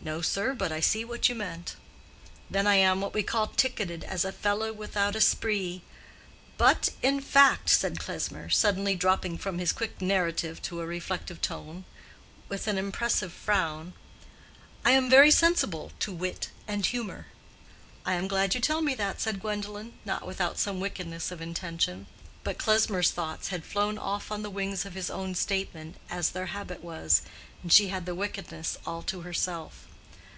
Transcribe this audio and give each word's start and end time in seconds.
'No, 0.00 0.22
sir, 0.22 0.54
but 0.54 0.72
I 0.72 0.80
see 0.80 1.04
what 1.04 1.28
you 1.28 1.34
meant.' 1.34 1.74
Then 2.48 2.66
I 2.68 2.76
am 2.76 3.00
what 3.02 3.12
we 3.12 3.22
call 3.22 3.48
ticketed 3.48 4.04
as 4.04 4.24
a 4.24 4.32
fellow 4.32 4.72
without 4.72 5.14
esprit. 5.16 5.82
But, 6.56 6.90
in 7.02 7.20
fact," 7.20 7.68
said 7.68 7.98
Klesmer, 7.98 8.48
suddenly 8.48 8.94
dropping 8.94 9.36
from 9.36 9.58
his 9.58 9.70
quick 9.72 10.00
narrative 10.00 10.62
to 10.62 10.80
a 10.80 10.86
reflective 10.86 11.42
tone, 11.42 11.84
with 12.48 12.66
an 12.68 12.78
impressive 12.78 13.32
frown, 13.34 13.92
"I 14.84 14.92
am 14.92 15.10
very 15.10 15.30
sensible 15.32 15.90
to 15.98 16.12
wit 16.12 16.50
and 16.68 16.86
humor." 16.86 17.26
"I 18.06 18.14
am 18.14 18.28
glad 18.28 18.54
you 18.54 18.60
tell 18.62 18.80
me 18.80 18.94
that," 18.94 19.20
said 19.20 19.40
Gwendolen, 19.40 19.94
not 20.06 20.26
without 20.26 20.58
some 20.58 20.80
wickedness 20.80 21.30
of 21.32 21.42
intention. 21.42 22.06
But 22.44 22.56
Klesmer's 22.56 23.10
thoughts 23.10 23.48
had 23.48 23.64
flown 23.66 23.98
off 23.98 24.30
on 24.32 24.40
the 24.42 24.48
wings 24.48 24.86
of 24.86 24.94
his 24.94 25.10
own 25.10 25.34
statement, 25.34 25.96
as 26.08 26.30
their 26.30 26.46
habit 26.46 26.82
was, 26.82 27.20
and 27.62 27.70
she 27.70 27.88
had 27.88 28.06
the 28.06 28.14
wickedness 28.14 28.78
all 28.86 29.02
to 29.02 29.20
herself. 29.22 29.84